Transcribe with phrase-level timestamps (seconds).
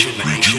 [0.00, 0.24] Rachel.
[0.24, 0.49] Rachel.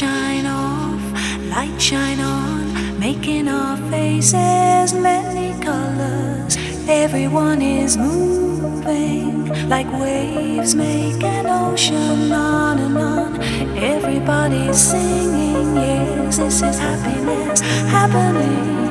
[0.00, 1.02] Shine off,
[1.50, 2.49] light shine on,
[3.12, 6.56] making our faces many colors.
[6.88, 13.42] Everyone is moving like waves make an ocean on and on.
[13.76, 17.60] Everybody's singing, yes, this is happiness
[17.96, 18.89] happening.